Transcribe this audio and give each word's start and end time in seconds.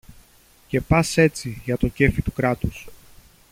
Και 0.67 0.81
πας 0.81 1.17
έτσι, 1.17 1.61
για 1.65 1.77
το 1.77 1.87
κέφι 1.87 2.21
του 2.21 2.31
Κράτους 2.33 2.87